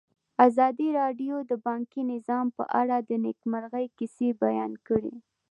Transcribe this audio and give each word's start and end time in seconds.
ازادي 0.47 0.87
راډیو 0.99 1.35
د 1.51 1.51
بانکي 1.65 2.01
نظام 2.13 2.45
په 2.57 2.63
اړه 2.81 2.97
د 3.01 3.11
نېکمرغۍ 3.25 3.85
کیسې 3.97 4.27
بیان 4.43 4.71
کړې. 4.87 5.15